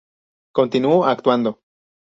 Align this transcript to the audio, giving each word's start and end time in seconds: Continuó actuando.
Continuó 0.51 1.05
actuando. 1.05 1.59